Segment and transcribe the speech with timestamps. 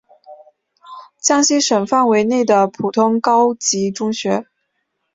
[1.21, 4.47] 浙江省范围内的普通高级中学。